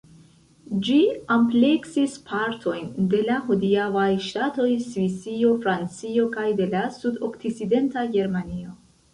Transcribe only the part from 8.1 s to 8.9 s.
Germanio.